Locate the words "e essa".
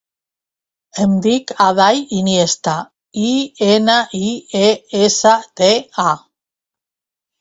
4.63-5.35